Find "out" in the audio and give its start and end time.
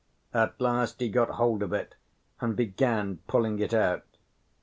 3.71-4.17